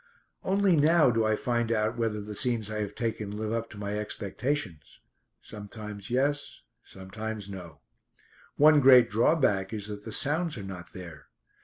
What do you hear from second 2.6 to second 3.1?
I have